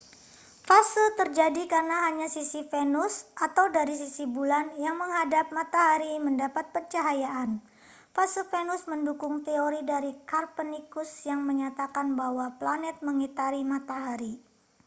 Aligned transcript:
fase 0.67 1.05
terjadi 1.19 1.63
karena 1.73 1.97
hanya 2.09 2.25
sisi 2.35 2.59
venus 2.71 3.15
atau 3.45 3.65
dari 3.77 3.93
sisi 4.01 4.23
bulan 4.35 4.65
yang 4.85 4.95
menghadap 5.03 5.45
matahari 5.57 6.11
mendapat 6.27 6.65
pencahayaan. 6.75 7.51
fase 8.15 8.41
venus 8.51 8.81
mendukung 8.91 9.35
teori 9.47 9.79
dari 9.91 10.09
copernicus 10.31 11.11
yang 11.29 11.41
menyatakan 11.49 12.07
bahwa 12.19 12.45
planet 12.59 12.95
mengitari 13.07 13.61
matahari 13.73 14.33